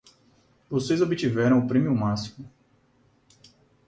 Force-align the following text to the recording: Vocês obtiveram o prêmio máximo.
Vocês 0.67 0.99
obtiveram 0.99 1.59
o 1.59 1.67
prêmio 1.67 1.93
máximo. 1.95 2.49